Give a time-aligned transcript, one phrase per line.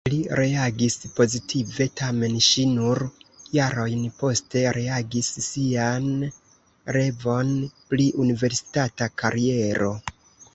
[0.09, 3.01] Li reagis pozitive, tamen ŝi nur
[3.57, 6.09] jarojn poste realigis sian
[6.99, 7.53] revon
[7.93, 9.93] pri universitata kariero.